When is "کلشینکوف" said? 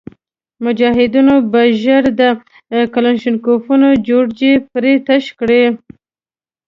2.93-3.63